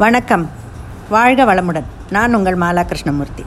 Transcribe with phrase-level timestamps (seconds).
[0.00, 0.50] வணக்கம்.
[1.08, 1.86] வாழ்க வளமுடன்.
[2.10, 3.44] நான் உங்கள் மாலா கிருஷ்ணமூர்த்தி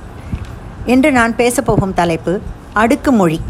[0.86, 2.42] இன்று நான் பேசப்போகும் தலைப்பு
[2.74, 3.42] அடுக்கு மொழி.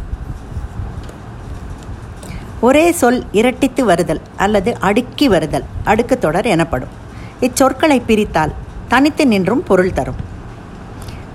[2.60, 6.94] ஒரே சொல் இரட்டித்து வருதல் அல்லது அடுக்கி வருதல் அடுக்கு தொடர் எனப்படும்.
[7.42, 8.54] இச்சொற்களை பிரித்தால்
[8.88, 10.20] தனித்து நின்றும் பொருள் தரும்.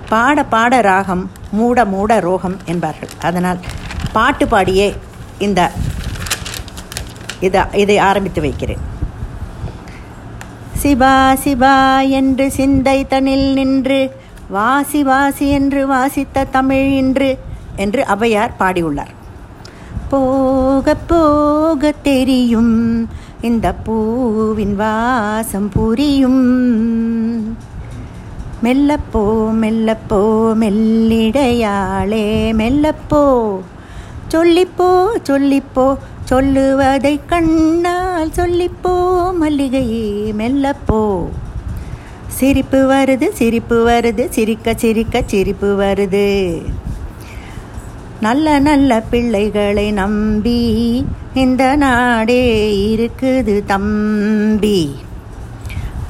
[0.09, 3.09] பாட பாட ராகம் மூட மூட ரோகம் என்பார்கள்.
[3.21, 3.59] அதனால்
[4.11, 4.95] பாட்டு பாடியே
[5.37, 5.71] இந்த
[7.39, 8.95] இதை இதை ஆரம்பித்து வைக்கிறேன்.
[10.77, 14.11] சிவா சிவா என்று சிந்தை தனில் நின்று
[14.49, 17.37] வாசி வாசி என்று வாசித்த தமிழ் இன்று
[17.75, 19.13] என்று அவையார் பாடியுள்ளார்.
[20.09, 23.09] போக போக தெரியும்
[23.41, 26.43] இந்த பூவின் வாசம் புரியும்.
[28.63, 29.23] மெல்லப்போ
[29.61, 30.21] மெல்லப்போ
[30.59, 32.27] மெல்லிடையாளே
[32.61, 33.23] மெல்லப்போ.
[34.29, 34.89] சொல்லிப்போ
[35.29, 37.19] சொல்லிப்போ சொல்லுவதை
[38.17, 38.93] சொன்னால் சொல்லிப்போ
[39.41, 40.05] மல்லிகையே
[40.39, 41.01] மெல்லப்போ.
[42.37, 46.29] சிரிப்பு வருது சிரிப்பு வருது சிரிக்க சிரிக்க சிரிப்பு வருது.
[48.21, 50.61] நல்ல நல்ல பிள்ளைகளை நம்பி
[51.33, 52.41] இந்த நாடே
[52.95, 54.79] இருக்குது தம்பி.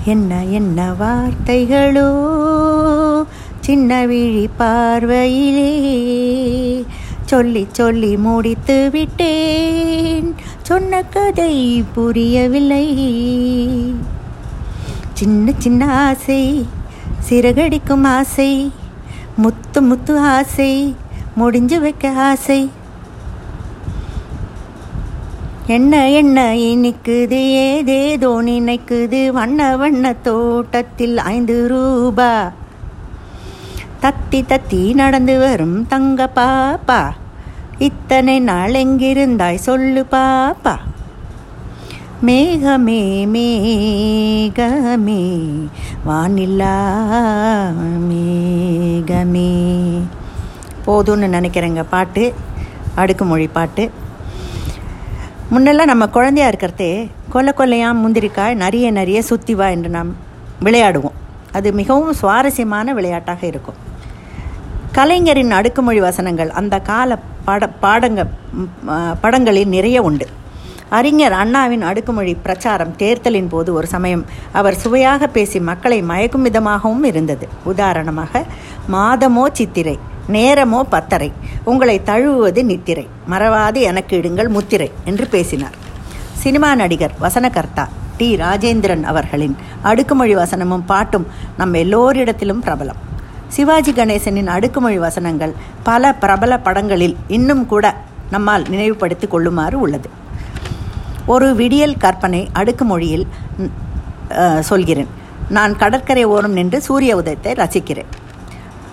[0.06, 2.10] என்ன என்ன வார்த்தைகளோ
[3.60, 5.74] சின்ன விழி பார்வையிலே
[7.28, 10.36] சொல்லி சொல்லி முடித்து விட்டேன்.
[10.62, 12.86] சொன்ன கதை புரியவில்லை.
[15.14, 16.66] சின்ன சின்ன ஆசை
[17.30, 18.72] சிறகடிக்கும் ஆசை
[19.38, 20.96] முத்து முத்து ஆசை
[21.36, 22.62] முடிஞ்சு வைக்க ஆசை.
[25.68, 29.22] என்ன என்ன இனிக்குது ஏதேதோ நினைக்குது.
[29.32, 32.32] வண்ண வண்ண தோட்டத்தில் ஐந்து ரூபா.
[34.02, 37.00] தத்தி தத்தி நடந்து வரும் தங்க பாப்பா.
[37.78, 40.76] இத்தனை நாள் எங்கிருந்தாய் சொல்லு பாப்பா.
[42.28, 43.02] மேகமே
[43.36, 45.24] மேகமே
[46.08, 46.76] வானில்லா
[48.10, 49.52] மேகமே.
[50.86, 52.34] போதும்னு நினைக்கிறேங்க பாட்டு
[52.96, 53.92] அடுக்குமொழி பாட்டு.
[55.52, 56.92] முன்னெல்லாம் நம்ம குழந்தையா இருக்கிறதே
[57.30, 60.16] கொல்ல கொல்லையாம் முந்திரிக்காய் நிறைய நிறைய சுத்திவா என்று நாம்
[60.64, 61.18] விளையாடுவோம்.
[61.52, 63.86] அது மிகவும் சுவாரஸ்யமான விளையாட்டாக இருக்கும்.
[64.98, 68.22] கலைஞரின் அடுக்குமொழி வசனங்கள் அந்த கால பட பாடங்க
[69.24, 70.26] படங்களில் நிறைய உண்டு.
[70.98, 74.24] அறிஞர் அண்ணாவின் அடுக்குமொழி பிரச்சாரம் தேர்தலின் போது ஒரு சமயம்
[74.60, 77.48] அவர் சுவையாக பேசி மக்களை மயக்கும் விதமாகவும் இருந்தது.
[77.72, 78.44] உதாரணமாக
[78.96, 79.96] மாதமோ சித்திரை
[80.36, 81.30] நேரமோ பத்தரை
[81.72, 85.78] உங்களை தழுவுவது நித்திரை மறவாது எனக்கு இடுங்கள் முத்திரை என்று பேசினார்.
[86.44, 87.86] சினிமா நடிகர் வசனகர்த்தா
[88.18, 88.30] டி.
[88.46, 89.56] ராஜேந்திரன் அவர்களின்
[89.92, 93.02] அடுக்குமொழி வசனமும் பாட்டும் நம் எல்லோரிடத்திலும் பிரபலம்.
[93.56, 95.54] சிவாஜி கணேசனின் அடுக்குமொழி வசனங்கள்
[95.84, 97.86] பல பிரபல படங்களில் இன்னும் கூட
[98.34, 100.10] நம்மால் நினைவுபடுத்திக் கொள்ளுமாறு உள்ளது.
[101.34, 103.26] ஒரு விடியல் கற்பனை அடுக்குமொழியில்
[104.60, 105.10] சொல்கிறேன்.
[105.50, 108.12] நான் கடற்கரை ஓரம் நின்று சூரிய உதயத்தை ரசிக்கிறேன்.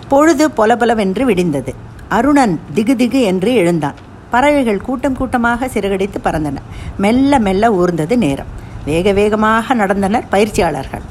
[0.08, 1.74] பொழுது பொலபொலவென்று விடிந்தது.
[2.08, 3.98] அருணன் திகு திகு என்று எழுந்தான்.
[4.30, 6.62] பறவைகள் கூட்டம் கூட்டமாக சிறகடித்து பறந்தன.
[7.04, 8.50] மெல்ல மெல்ல ஊர்ந்தது நேரம்.
[8.84, 11.04] வேக வேகமாக நடந்தனர் பயிற்சியாளர்கள்.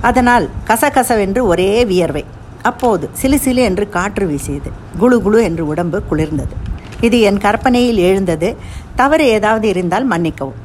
[0.00, 2.24] அதனால் கசகசவென்று ஒரே வியர்வை.
[2.64, 4.70] அப்போது சிலு சிலு என்று காற்று வீசியது.
[4.98, 6.54] குழு குழு என்று உடம்பு குளிர்ந்தது.
[7.00, 8.56] இது என் கற்பனையில் எழுந்தது.
[8.94, 10.60] தவறு ஏதாவது இருந்தால் மன்னிக்கவும்.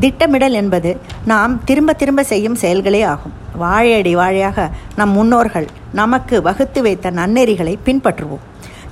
[0.00, 0.90] திட்டமிடல் என்பது
[1.24, 3.32] நாம் திரும்ப திரும்ப செய்யும் செயல்களே ஆகும்.
[3.54, 8.44] வாழையடி வாழையாக நம் முன்னோர்கள் நமக்கு வகுத்து வைத்த நன்னெறிகளை பின்பற்றுவோம்.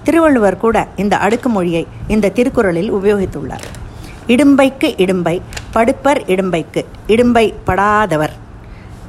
[0.04, 3.66] திருவள்ளுவர் கூட இந்த அடுக்குமொழியை இந்த திருக்குறளில் உபயோகித்துள்ளார்.
[4.26, 5.42] இடும்பைக்கு இடும்பை
[5.74, 8.34] படுப்பர் இடும்பைக்கு இடும்பை படாதவர்.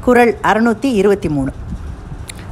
[0.01, 1.51] குரல் அறுநூற்றி இருபத்தி மூணு.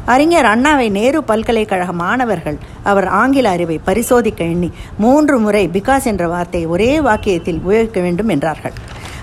[0.06, 6.70] அறிஞர் அண்ணாவை நேரு பல்கலைக்கழக மாணவர்கள் அவர் ஆங்கில அறிவை பரிசோதிக்க எண்ணி மூன்று முறை பிகாஸ் என்ற வார்த்தையை
[6.70, 8.74] ஒரே வாக்கியத்தில் உபயோகிக்க வேண்டும் என்றார்கள்.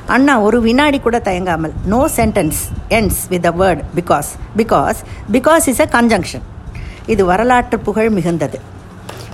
[0.07, 4.97] அண்ணா ஒரு வினாடி கூட தயங்காமல் no sentence ends with a word because because
[5.33, 6.47] because is a conjunction
[7.07, 8.59] இது வரலாற்று புகழ் மிகுந்தது.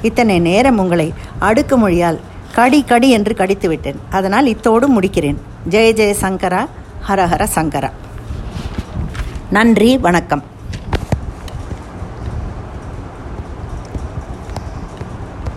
[0.03, 2.21] இத்தனை நேரம் உங்களை அடுக்கு மொழியால்
[2.53, 4.01] கடி கடி என்று கடித்து விட்டேன்.
[4.11, 5.41] அதனால் இத்தோடு முடிக்கிறேன்.
[5.71, 6.67] ஜெய ஜெய சங்கரா
[7.09, 7.91] ஹரஹர சங்கரா.
[9.51, 10.57] நன்றி வணக்கம்.